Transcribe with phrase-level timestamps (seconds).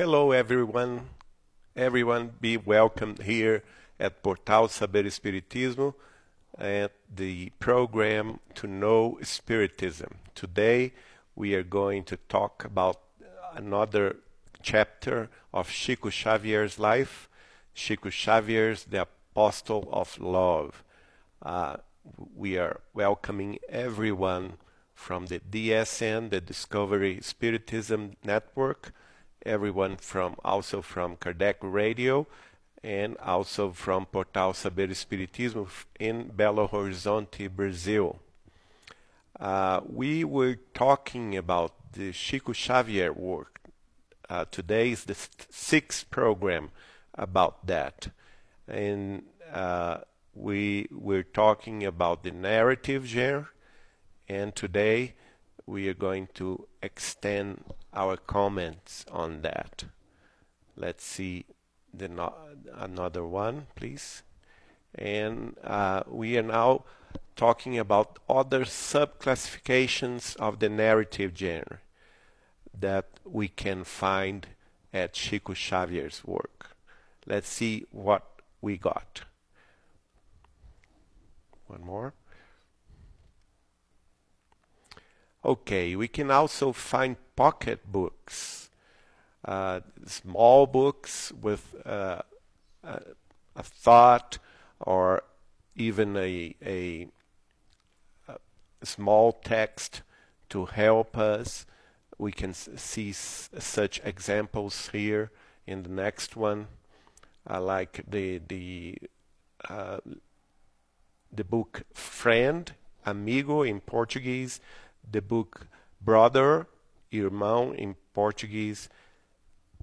[0.00, 1.10] Hello, everyone.
[1.76, 3.62] Everyone be welcome here
[3.98, 5.92] at Portal Saber Espiritismo
[6.56, 10.14] at the program To Know Spiritism.
[10.34, 10.94] Today
[11.34, 13.02] we are going to talk about
[13.54, 14.16] another
[14.62, 17.28] chapter of Chico Xavier's life.
[17.74, 19.06] Chico Xavier's the
[19.40, 20.84] Apostle of Love.
[21.40, 21.76] Uh,
[22.36, 24.58] we are welcoming everyone
[24.92, 28.92] from the DSN, the Discovery Spiritism Network,
[29.46, 32.26] everyone from also from Kardec Radio
[32.84, 35.66] and also from Portal Saber Espiritismo
[35.98, 38.18] in Belo Horizonte, Brazil.
[39.40, 43.58] Uh, we were talking about the Chico Xavier work.
[44.28, 45.16] Uh, today is the
[45.48, 46.72] sixth program
[47.14, 48.10] about that.
[48.70, 49.98] And uh,
[50.34, 53.48] we were talking about the narrative genre,
[54.28, 55.14] and today
[55.66, 59.84] we are going to extend our comments on that.
[60.76, 61.46] Let's see
[61.92, 62.32] the no
[62.74, 64.22] another one, please.
[64.94, 66.84] And uh, we are now
[67.36, 71.80] talking about other subclassifications of the narrative genre
[72.78, 74.46] that we can find
[74.92, 76.76] at Chico Xavier's work.
[77.26, 79.22] Let's see what we got.
[81.66, 82.14] One more.
[85.44, 88.68] Okay, we can also find pocket books,
[89.44, 92.20] uh, small books with uh,
[92.84, 93.00] a,
[93.56, 94.36] a, thought
[94.80, 95.22] or
[95.74, 97.08] even a, a,
[98.28, 98.36] a,
[98.82, 100.02] small text
[100.50, 101.64] to help us.
[102.18, 105.30] We can see such examples here
[105.66, 106.66] in the next one,
[107.58, 108.98] like the the
[109.68, 109.98] uh,
[111.32, 112.72] the book Friend,
[113.04, 114.60] Amigo in Portuguese
[115.10, 115.66] the book
[116.00, 116.66] Brother,
[117.12, 118.88] Irmão in Portuguese,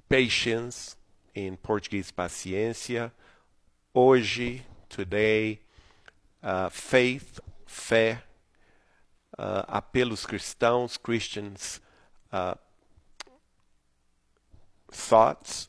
[0.10, 0.96] Patience
[1.36, 3.12] in Portuguese, Paciência,
[3.94, 5.60] Hoje, Today,
[6.42, 8.22] uh, Faith, Fé,
[9.38, 11.82] uh, Apelos Cristãos, Christians,
[12.32, 12.56] uh,
[14.90, 15.68] Thoughts,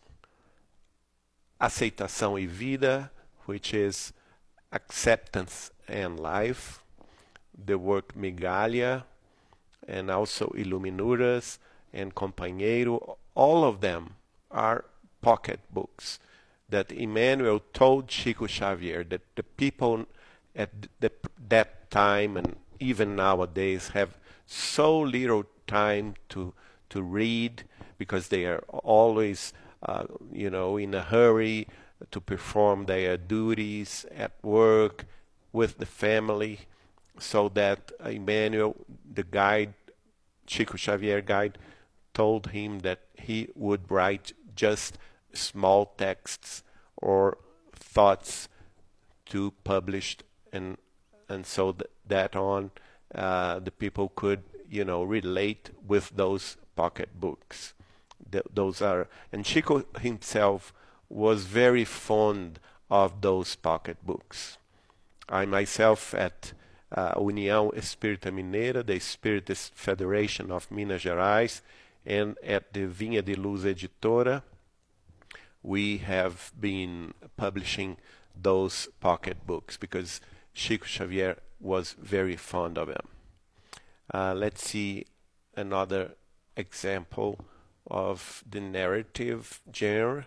[1.60, 3.10] Aceitação e Vida,
[3.46, 4.12] which is
[4.70, 6.80] Acceptance and Life,
[7.52, 9.04] the work Migalha,
[9.86, 11.58] and also Iluminuras
[11.92, 14.14] and Companheiro, all of them
[14.50, 14.84] are
[15.20, 16.18] pocket books
[16.68, 20.06] that Emmanuel told Chico Xavier that the people
[20.54, 20.70] at
[21.00, 21.10] the,
[21.48, 26.52] that time and even nowadays have so little time to
[26.90, 27.64] to read
[27.98, 29.52] because they are always
[29.82, 31.66] uh, you know in a hurry
[32.10, 35.04] to perform their duties at work
[35.52, 36.60] with the family
[37.18, 38.76] so that Emmanuel
[39.12, 39.74] the guide
[40.46, 41.58] Chico Xavier guide
[42.14, 44.98] told him that he would write just
[45.32, 46.62] small texts
[46.96, 47.38] or
[47.72, 48.48] thoughts
[49.26, 50.76] to published and
[51.28, 52.70] and so th- that on
[53.14, 57.74] uh, the people could you know relate with those pocket books
[58.30, 60.72] Th- those are and Chico himself
[61.08, 64.58] was very fond of those pocket books
[65.28, 66.52] I myself at
[66.90, 71.60] uh, União Espírita Mineira, the Spiritist Federation of Minas Gerais,
[72.06, 74.42] and at the Vinha de Luz Editora,
[75.62, 77.98] we have been publishing
[78.34, 80.20] those pocket books because
[80.54, 83.08] Chico Xavier was very fond of them.
[84.12, 85.04] Uh, let's see
[85.56, 86.12] another
[86.56, 87.38] example
[87.88, 90.26] of the narrative genre.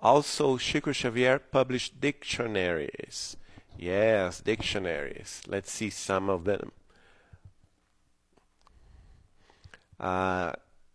[0.00, 3.36] Also, Chico Xavier published dictionaries
[3.78, 5.42] Yes, dictionaries.
[5.46, 6.72] Let's see some of them.
[10.00, 10.52] Uh,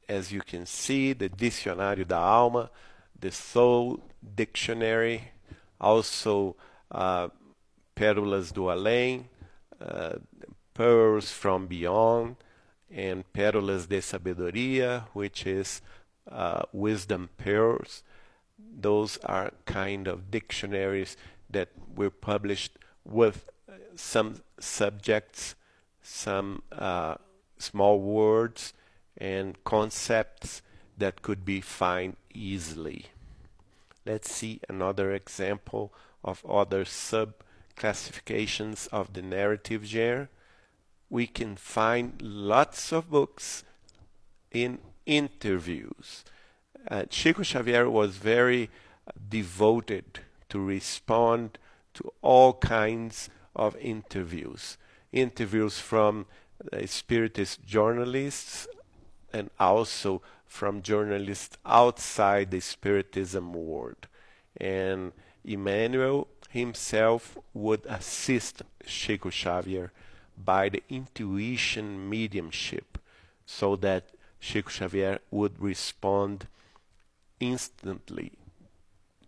[0.10, 2.70] as you can see, the Dicionário da Alma,
[3.20, 4.00] the Soul
[4.36, 5.32] Dictionary,
[5.80, 6.56] also
[6.92, 7.30] uh,
[7.96, 9.26] Pérolas do Além,
[9.80, 10.16] uh,
[10.74, 12.36] Pearls from Beyond,
[12.94, 15.82] and Pérolas de Sabedoria, which is
[16.30, 18.04] uh, wisdom pearls.
[18.58, 21.18] Those are kind of dictionaries
[21.50, 23.50] that were published with
[23.96, 25.56] some subjects,
[26.02, 27.16] some uh,
[27.58, 28.74] small words,
[29.18, 30.62] and concepts
[30.98, 33.08] that could be found easily.
[34.06, 35.94] Let's see another example
[36.24, 37.34] of other sub
[37.76, 40.30] classifications of the narrative genre.
[41.12, 43.66] We can find lots of books
[44.50, 46.24] in interviews.
[46.90, 48.70] Uh, Chico Xavier was very
[49.30, 51.60] devoted to respond
[51.96, 54.78] to all kinds of interviews.
[55.12, 56.28] Interviews from
[56.72, 58.70] uh, Spiritist journalists
[59.34, 64.08] and also from journalists outside the Spiritism world.
[64.56, 65.12] And
[65.44, 69.92] Emmanuel himself would assist Chico Xavier
[70.46, 72.98] by the intuition mediumship
[73.46, 76.48] so that Chico Xavier would respond
[77.40, 78.32] instantly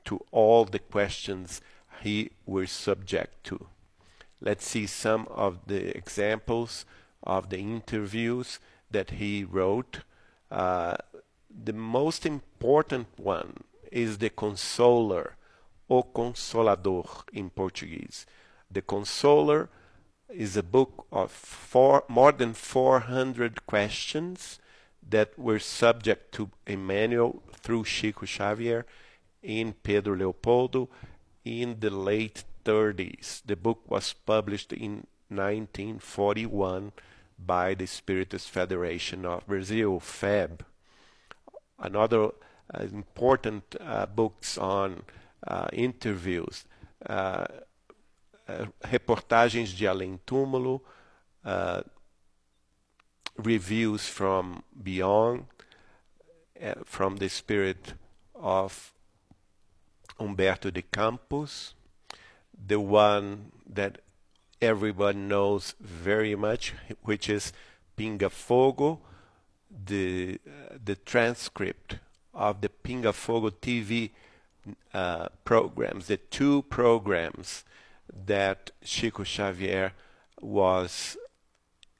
[0.05, 1.61] to all the questions
[2.01, 3.67] he was subject to.
[4.41, 6.85] Let's see some of the examples
[7.23, 8.59] of the interviews
[8.91, 9.99] that he wrote.
[10.51, 10.97] Uh,
[11.49, 15.35] the most important one is the Consoler,
[15.89, 18.25] O Consolador in Portuguese.
[18.69, 19.69] The Consoler
[20.29, 24.59] is a book of four, more than 400 questions
[25.09, 28.85] that were subject to Emmanuel through Chico Xavier
[29.41, 30.89] in Pedro Leopoldo
[31.43, 33.41] in the late 30s.
[33.45, 36.93] The book was published in 1941
[37.45, 40.63] by the Spiritist Federation of Brazil, FEB.
[41.79, 42.25] Another
[42.73, 45.03] uh, important uh, books on
[45.45, 46.65] uh, interviews,
[47.05, 47.45] uh,
[48.83, 50.81] reportagens de além túmulo,
[51.45, 51.83] uh,
[53.37, 55.45] reviews from beyond,
[56.85, 57.93] from the spirit
[58.35, 58.93] of
[60.19, 61.73] Humberto de Campos,
[62.67, 63.99] the one that
[64.61, 67.51] everyone knows very much, which is
[67.97, 68.99] Pinga Fogo,
[69.69, 71.97] the uh, the transcript
[72.33, 74.11] of the Pinga Fogo TV
[74.93, 77.63] uh, programs, the two programs
[78.11, 79.93] that Chico Xavier
[80.41, 81.17] was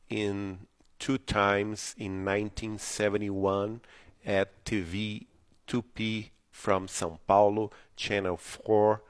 [0.09, 0.67] in
[0.99, 3.81] two times in 1971
[4.25, 5.25] at TV
[5.67, 9.01] Tupi from São Paulo, Channel 4,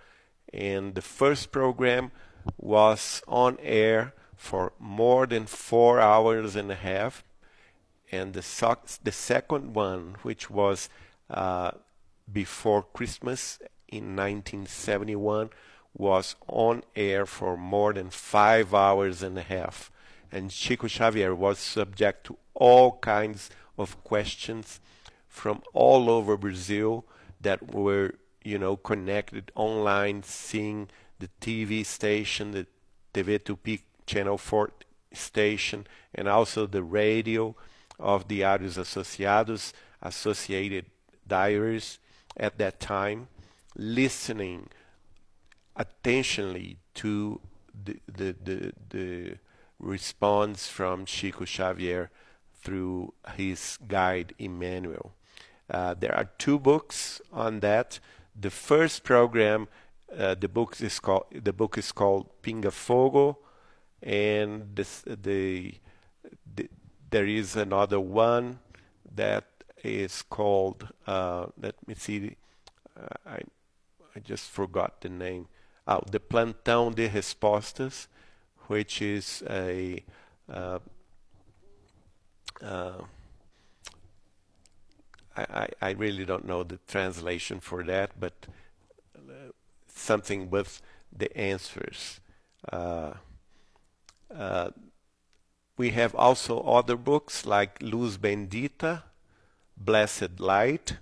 [0.54, 2.12] and the first program
[2.58, 7.24] was on air for more than four hours and a half.
[8.12, 10.90] And the, so- the second one, which was
[11.30, 11.72] uh,
[12.32, 15.50] before Christmas in 1971,
[15.96, 19.92] was on air for more than five hours and a half.
[20.32, 24.80] And Chico Xavier was subject to all kinds of questions
[25.28, 27.06] from all over Brazil
[27.42, 32.68] that were, you know, connected online, seeing the TV station, the
[33.14, 34.72] TV Tupi Channel 4
[35.14, 37.56] station, and also the radio
[38.00, 40.86] of Diários Associados, Associated
[41.28, 42.00] Diaries
[42.36, 43.28] at that time,
[43.76, 44.68] listening
[45.78, 47.40] attentionally to
[47.84, 49.36] the, the, the, the
[49.80, 52.10] response from Chico Xavier
[52.62, 55.14] through his guide Emmanuel.
[55.70, 58.00] Uh, there are two books on that.
[58.40, 59.68] The first program
[60.18, 63.40] uh, the book is called the book is called Pinga Fogo,
[64.02, 64.88] and the,
[65.22, 65.76] the
[67.10, 68.60] there is another one
[69.16, 69.46] that
[69.84, 72.36] is called uh, let me see
[73.00, 73.40] uh, I
[74.16, 75.48] I just forgot the name
[75.88, 78.08] oh, the Plantão de Respostas
[78.68, 80.04] which is a
[80.52, 80.80] uh,
[82.62, 83.02] uh,
[85.36, 88.48] I, I really don't know the translation for that but
[89.96, 92.20] something with the answers.
[92.72, 93.14] Uh,
[94.34, 94.70] uh,
[95.78, 99.04] we have also other books like Luz Bendita,
[99.76, 100.98] Blessed Light,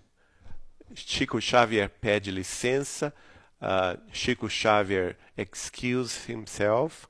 [0.95, 3.13] Chico Xavier pede licença,
[3.61, 7.07] uh, Chico Xavier excuse himself,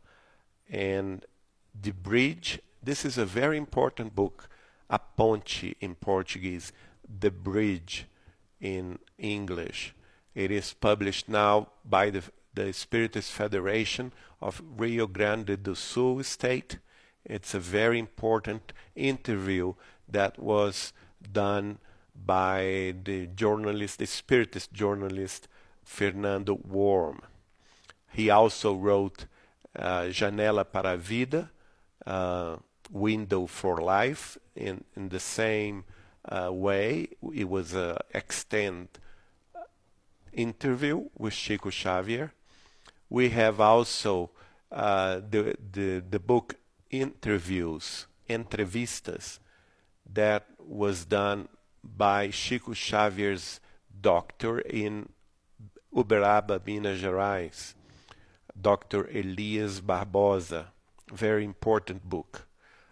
[0.70, 1.26] and
[1.80, 2.60] The Bridge.
[2.84, 4.50] This is a very important book,
[4.90, 6.74] A Ponte in Portuguese,
[7.20, 8.06] The Bridge
[8.60, 9.94] in English.
[10.34, 16.80] It is published now by the, the Spiritist Federation of Rio Grande do Sul state.
[17.26, 19.74] It's a very important interview
[20.08, 20.94] that was
[21.32, 21.78] done
[22.16, 25.48] by the journalist, the Spiritist journalist
[25.84, 27.22] Fernando Worm.
[28.12, 29.26] He also wrote
[29.76, 31.50] uh, Janela para a Vida,
[32.06, 32.58] uh,
[32.92, 35.86] Window for Life, in, in the same
[36.26, 37.08] uh, way.
[37.34, 39.00] It was an extent
[40.34, 42.34] interview with Chico Xavier.
[43.10, 44.32] We have also
[44.72, 46.56] uh, the, the, the book
[46.90, 49.40] Interviews, Entrevistas,
[50.14, 51.48] that was done
[51.84, 53.62] by Chico Xavier's
[54.02, 55.10] doctor in
[55.96, 57.74] Uberaba, Minas Gerais,
[58.60, 59.08] Dr.
[59.10, 60.66] Elias Barbosa.
[61.12, 62.48] Very important book.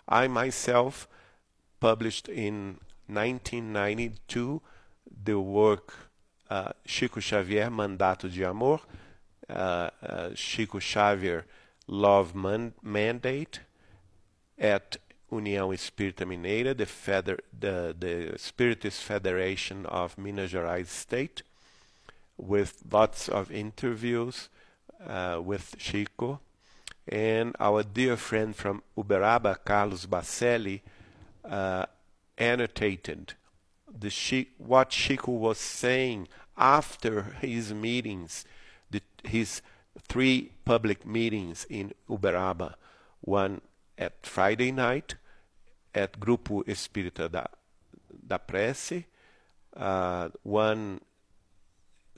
[0.08, 1.08] I myself
[1.80, 4.62] published in 1992
[5.24, 5.94] the work
[6.50, 8.82] uh, Chico Xavier, Mandato de Amor,
[9.50, 11.46] uh, uh, Chico Xavier,
[11.88, 13.60] Love Man- Mandate,
[14.58, 14.98] at
[15.32, 21.44] União Espírita Mineira, the, feder- the, the Spiritist Federation of Minas Gerais State,
[22.40, 24.50] with lots of interviews
[25.06, 26.40] uh, with Chico.
[27.08, 30.82] And our dear friend from Uberaba, Carlos Baccelli,
[31.44, 31.86] uh,
[32.38, 33.34] annotated
[34.00, 36.28] the Chi- what Chico was saying
[36.58, 38.46] after his meetings,
[38.90, 39.62] the, his
[40.08, 42.76] three public meetings in Uberaba,
[43.22, 43.62] one
[43.98, 45.16] at Friday night
[45.94, 47.46] at Grupo Espírita da,
[48.26, 49.06] da Prece,
[49.76, 51.02] uh, one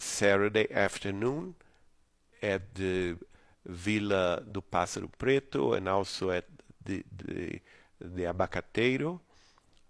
[0.02, 1.56] Saturday afternoon
[2.42, 3.16] at the
[3.66, 6.46] Villa do Pássaro Preto and also at
[6.84, 7.62] the, the,
[8.00, 9.20] the Abacateiro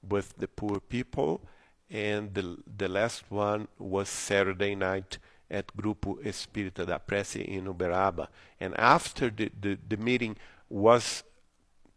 [0.08, 1.42] with the poor people.
[1.90, 5.18] And the, the last one was Saturday night
[5.50, 8.28] at Grupo Espírita da Prece in Uberaba.
[8.60, 10.38] And after the, the, the meeting
[10.70, 11.24] was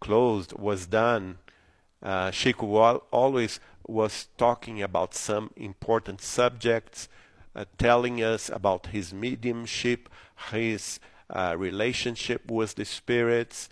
[0.00, 1.38] closed, was done,
[2.02, 7.08] uh, Chico al- always was talking about some important subjects,
[7.54, 10.08] uh, telling us about his mediumship,
[10.50, 13.68] his uh, relationship with the spirits,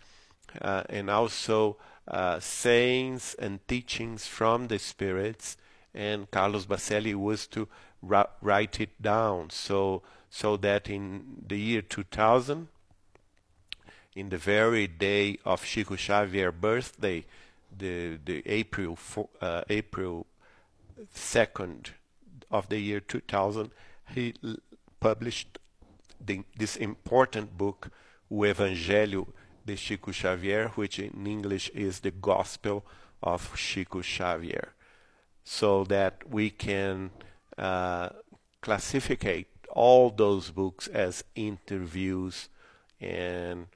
[0.61, 1.77] uh, and also
[2.09, 5.57] uh, sayings and teachings from the spirits.
[5.95, 7.69] And Carlos Baccelli was to
[8.03, 12.69] ri- write it down so so that in the year 2000,
[14.15, 17.25] in the very day of Chico Xavier birthday,
[17.77, 18.99] the the April
[19.41, 20.27] uh, April
[21.13, 21.91] second
[22.53, 23.71] of the year 2000,
[24.15, 24.35] he
[25.01, 25.59] published
[26.25, 27.91] the, this important book,
[28.31, 29.27] O Evangelho
[29.65, 32.85] de Chico Xavier, which in English is the Gospel
[33.23, 34.75] of Chico Xavier,
[35.43, 37.11] so that we can
[37.59, 38.11] uh,
[38.61, 42.49] classificate all those books as interviews
[43.01, 43.67] and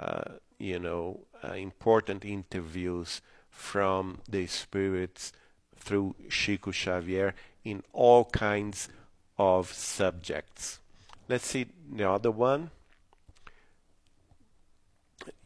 [0.00, 0.22] uh,
[0.58, 5.32] you know uh, important interviews from the spirits
[5.76, 8.88] through Chico Xavier in all kinds
[9.38, 10.78] of subjects.
[11.28, 12.70] Let's see the other one.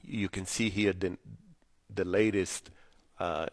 [0.03, 1.17] You can see here the,
[1.95, 2.71] the latest
[3.19, 3.47] uh,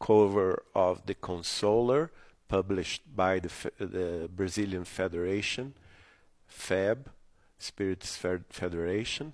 [0.00, 2.10] cover of the Consoler
[2.48, 5.74] published by the, the Brazilian Federation,
[6.48, 7.08] FEB,
[7.58, 9.32] Spirits Federation.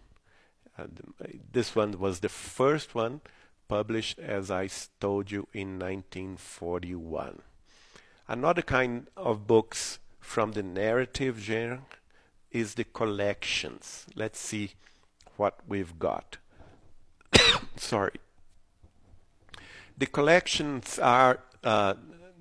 [0.76, 1.14] And
[1.52, 3.22] this one was the first one
[3.68, 4.68] published, as I
[5.00, 7.42] told you, in 1941.
[8.28, 11.82] Another kind of books from the narrative genre
[12.50, 14.06] is the collections.
[14.14, 14.72] Let's see
[15.36, 16.38] what we've got.
[17.76, 18.18] Sorry.
[19.98, 21.94] The collections are uh,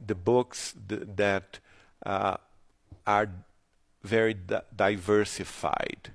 [0.05, 1.59] the books th- that
[2.05, 2.37] uh,
[3.05, 3.29] are
[4.03, 6.11] very di- diversified.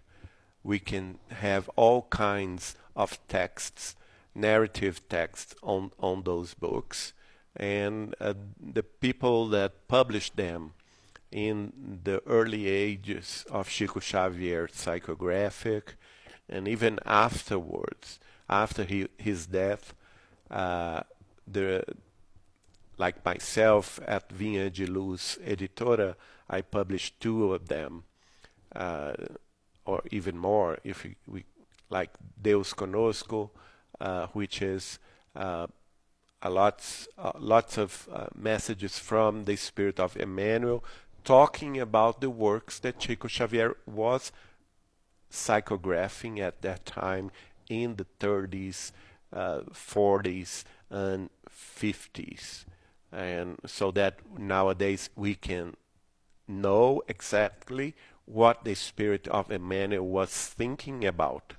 [0.63, 3.97] We can have all kinds of texts,
[4.35, 7.13] narrative texts on, on those books.
[7.57, 10.73] And uh, the people that published them
[11.31, 15.95] in the early ages of Chico Xavier psychographic,
[16.49, 18.19] and even afterwards,
[18.49, 19.95] after he, his death,
[20.51, 21.03] uh,
[21.47, 21.85] the
[22.99, 26.17] like myself at Vinha de Luz Editora,
[26.49, 28.05] I published two of them,
[28.77, 29.15] uh,
[29.87, 31.45] or even more if we, we
[31.89, 32.11] like
[32.41, 33.51] Deus Conosco,
[34.33, 34.99] which is
[35.35, 35.67] uh,
[36.43, 40.83] a lots uh, lots of uh, messages from the spirit of Emmanuel,
[41.25, 44.33] talking about the works that Chico Xavier was
[45.31, 47.31] psychographing at that time
[47.69, 48.91] in the 30s,
[49.33, 52.65] uh, 40s, and 50s.
[53.13, 55.77] And so that nowadays we can
[56.49, 61.55] know exactly what the spirit of Emmanuel was thinking about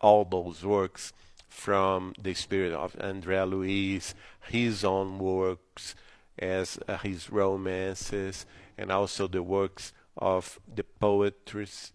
[0.00, 1.12] all those works
[1.50, 4.14] from the spirit of André Luiz,
[4.48, 5.94] his own works
[6.38, 8.46] as uh, his romances,
[8.78, 11.92] and also the works of the poetries,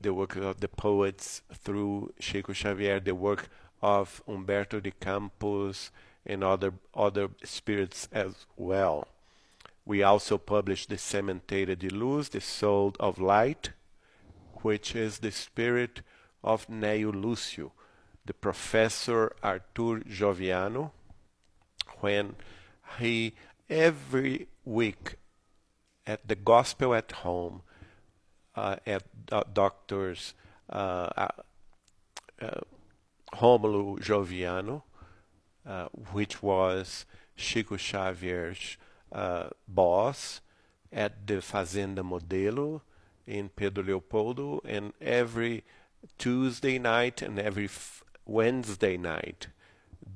[0.00, 3.48] the work of the poets through Chico Xavier, the work
[3.80, 5.90] of Humberto de Campos
[6.24, 9.06] and other other spirits as well.
[9.84, 13.70] We also published the Sementeira de Luz, the Soul of Light,
[14.62, 16.02] which is the spirit
[16.42, 17.72] of Neio Lúcio,
[18.24, 20.92] the professor Artur Joviano,
[22.00, 22.36] when
[22.98, 23.34] he
[23.68, 25.16] every week
[26.06, 27.62] at the Gospel at Home
[28.54, 30.34] uh, at do- doctors
[30.70, 31.28] uh, uh,
[32.40, 32.60] uh,
[33.34, 34.82] Romulo Joviano,
[35.66, 38.76] uh, which was Chico Xavier's
[39.10, 40.40] uh, boss,
[40.92, 42.82] at the Fazenda Modelo
[43.26, 45.64] in Pedro Leopoldo, and every
[46.18, 48.02] Tuesday night and every f-
[48.32, 49.48] Wednesday night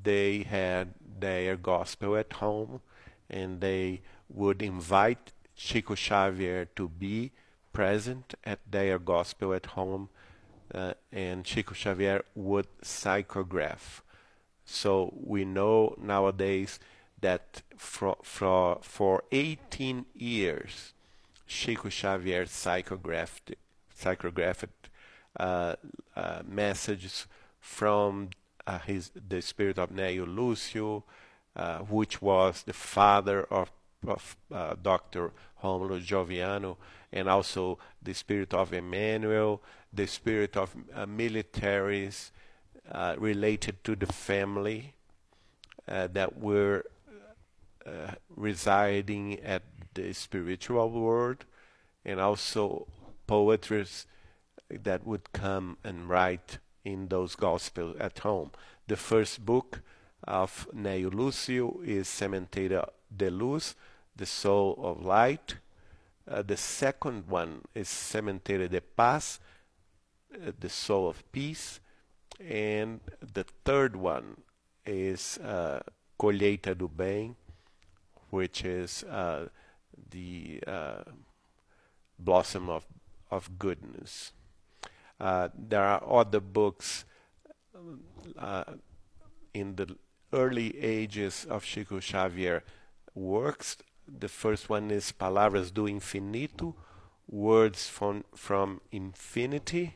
[0.02, 2.80] they had their gospel at home,
[3.28, 7.32] and they would invite Chico Xavier to be
[7.73, 10.08] present at their gospel at home,
[10.75, 14.00] uh, and Chico Xavier would psychograph.
[14.64, 16.78] So we know nowadays
[17.20, 20.92] that for, for, for 18 years,
[21.46, 23.54] Chico Xavier psychographed,
[23.99, 24.68] psychographed
[25.38, 25.75] uh,
[26.14, 27.26] uh, messages
[27.66, 28.30] from
[28.66, 31.04] uh, his, the spirit of Neio Lucio,
[31.56, 33.73] uh, which was the father of,
[34.06, 35.32] of uh, Dr.
[35.62, 36.76] Romulo Joviano,
[37.12, 39.61] and also the spirit of Emmanuel,
[39.92, 42.30] the spirit of uh, militaries
[43.18, 44.94] related to the family
[45.87, 46.85] that were
[48.37, 49.62] residing at
[49.94, 51.44] the spiritual world,
[52.04, 52.87] and also
[53.26, 54.06] poetries
[54.70, 58.52] that would come and write in those gospels at home.
[58.87, 59.81] The first book
[60.23, 63.75] of Neio Lucio is Sementeira de Luz,
[64.14, 65.57] The Soul of Light.
[66.28, 69.40] Uh, the second one is Sementeira de Paz,
[70.33, 71.81] uh, The Soul of Peace.
[72.38, 74.37] And the third one
[74.85, 75.81] is uh,
[76.21, 77.35] Colheita do Bem,
[78.31, 79.49] which is uh,
[80.11, 81.02] the uh,
[82.16, 82.87] blossom of,
[83.31, 84.33] of goodness.
[85.18, 87.04] Uh, there are other books
[88.38, 88.64] uh,
[89.54, 89.96] in the
[90.32, 92.62] early ages of Chico Xavier
[93.14, 93.76] works.
[94.06, 96.75] The first one is Palavras do Infinito,
[97.28, 99.95] Words from, from Infinity.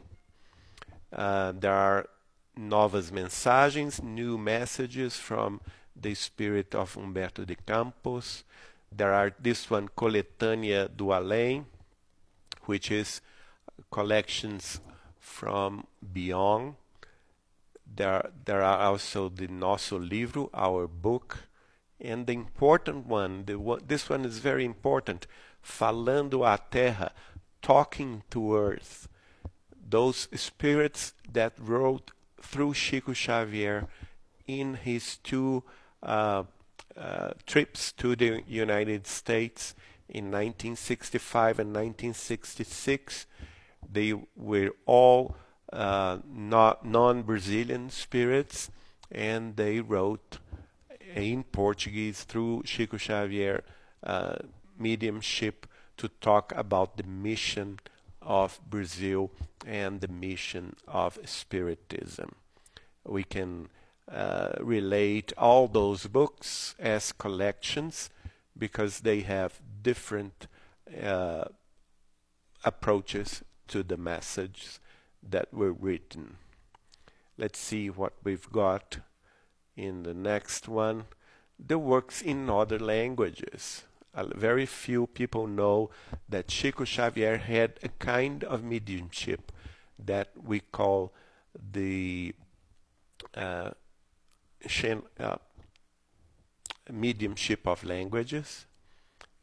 [1.13, 2.09] Uh, there are
[2.57, 5.61] Novas Mensagens, New Messages from
[5.95, 8.45] the Spirit of Humberto de Campos.
[8.91, 11.65] There are this one, Coletânea do Além,
[12.65, 13.21] which is
[13.91, 14.81] collections
[15.21, 16.75] from beyond.
[17.87, 21.45] There, there are also the Nosso Livro, our book,
[22.01, 25.27] and the important one, the one, this one is very important,
[25.63, 27.13] Falando à Terra,
[27.61, 29.09] talking to earth.
[29.89, 33.89] Those spirits that wrote through Chico Xavier
[34.47, 35.63] in his two
[36.03, 36.45] uh,
[36.97, 39.75] uh, trips to the United States
[40.09, 43.27] in 1965 and 1966
[43.91, 45.37] they were all
[45.73, 48.71] uh, not non-Brazilian spirits,
[49.11, 50.39] and they wrote
[51.15, 53.65] in Portuguese through Chico Xavier
[54.03, 54.37] uh,
[54.79, 57.79] mediumship to talk about the mission
[58.23, 59.31] of Brazil
[59.67, 62.35] and the mission of Spiritism.
[63.05, 63.69] We can
[64.11, 68.11] uh, relate all those books as collections
[68.57, 70.47] because they have different
[71.03, 71.45] uh,
[72.65, 74.81] approaches to the messages
[75.23, 76.37] that were written.
[77.39, 78.99] Let's see what we've got
[79.77, 81.05] in the next one.
[81.59, 83.85] The works in other languages.
[84.15, 85.91] Very few people know
[86.29, 89.53] that Chico Xavier had a kind of mediumship
[89.99, 91.13] that we call
[91.55, 92.35] the
[93.35, 93.71] uh,
[95.19, 95.37] uh,
[96.91, 98.67] mediumship of languages.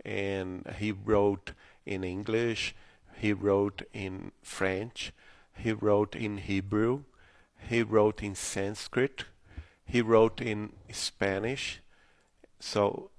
[0.03, 1.53] And he wrote
[1.85, 2.75] in English,
[3.17, 5.11] he wrote in French,
[5.55, 7.03] he wrote in Hebrew,
[7.69, 9.25] he wrote in Sanskrit,
[9.85, 11.81] he wrote in Spanish,
[12.59, 13.09] so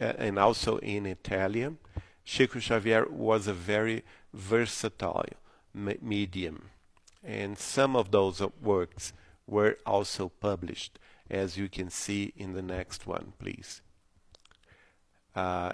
[0.00, 1.78] uh, and also in Italian.
[2.24, 4.02] Chico Xavier was a very
[4.34, 5.24] versatile
[5.72, 6.70] medium,
[7.22, 9.12] and some of those works
[9.46, 10.98] were also published,
[11.30, 13.80] as you can see in the next one, please.
[15.34, 15.72] Uh,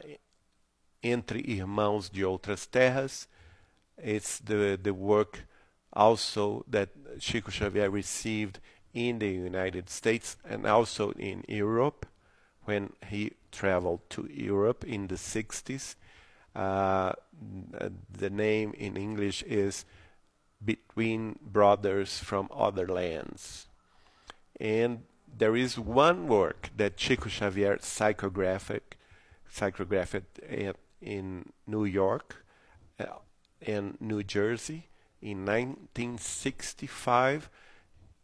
[1.03, 3.27] Entre Irmãos de Outras Terras,
[3.99, 5.45] it's the, the work
[5.93, 6.89] also that
[7.21, 8.61] Chico Xavier received
[8.95, 12.07] in the United States and also in Europe
[12.65, 15.97] when he traveled to Europe in the 60s.
[16.55, 17.13] Uh,
[18.11, 19.85] the name in English is
[20.65, 23.67] Between Brothers from Other Lands.
[24.61, 28.97] And there is one work that Chico Xavier psychographic,
[29.53, 30.25] psychographed
[31.01, 32.45] in New York
[33.67, 34.89] in New Jersey
[35.21, 37.49] in 1965.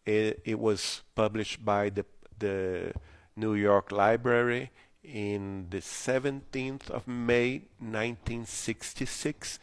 [0.04, 2.04] It, it was published by the,
[2.38, 2.92] the
[3.36, 4.70] New York Library
[5.02, 9.58] in the 17th of May 1966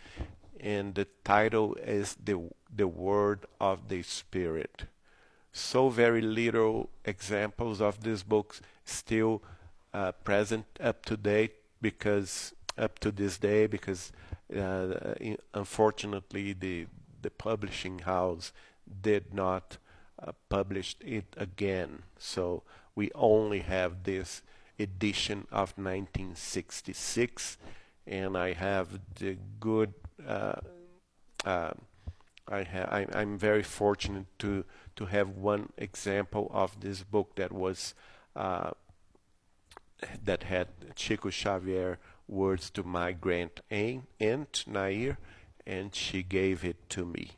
[0.59, 4.85] and the title is the the word of the spirit
[5.51, 9.43] so very little examples of these books still
[9.93, 14.11] uh, present up to date because up to this day because
[14.55, 15.15] uh,
[15.53, 16.87] unfortunately the
[17.21, 18.53] the publishing house
[19.01, 19.77] did not
[20.21, 22.03] uh, publish it again.
[22.19, 24.43] So we only have this
[24.77, 27.57] edition of 1966
[28.05, 29.93] and I have the good
[30.27, 30.55] uh,
[31.43, 31.71] uh,
[32.47, 37.51] I ha- I, I'm very fortunate to to have one example of this book that
[37.51, 37.93] was
[38.35, 38.71] uh,
[40.23, 45.17] that had Chico Xavier words to my grand aunt Nair,
[45.65, 47.31] and she gave it to me.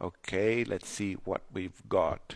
[0.00, 2.34] Okay, let's see what we've got.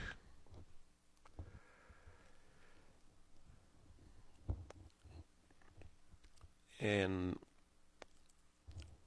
[6.79, 7.39] And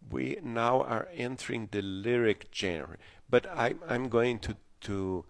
[0.09, 2.97] we now are entering the lyric genre,
[3.29, 5.25] but I, I'm going to to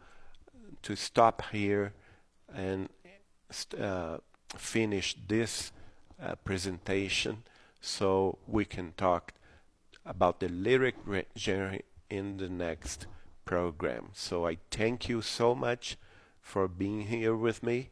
[0.81, 1.93] to stop here
[2.53, 2.89] and
[3.79, 4.17] uh,
[4.55, 5.71] finish this
[6.21, 7.43] uh, presentation
[7.81, 9.33] so we can talk
[10.05, 10.95] about the lyric
[11.37, 11.79] genre
[12.09, 13.05] in the next
[13.45, 14.09] program.
[14.13, 15.97] So I thank you so much
[16.41, 17.89] for being here with me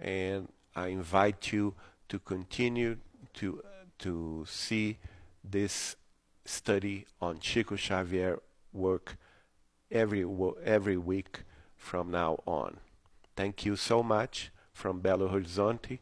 [0.00, 1.74] and I invite you
[2.08, 2.98] to continue
[3.34, 3.62] to
[3.98, 4.98] to see
[5.42, 5.96] this
[6.44, 8.40] study on Chico Xavier
[8.72, 9.16] work
[9.90, 10.26] every
[10.64, 11.42] every week
[11.76, 12.78] from now on.
[13.36, 16.00] Thank you so much from Belo Horizonte.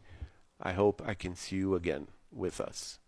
[0.62, 3.00] I hope I can see you again with us.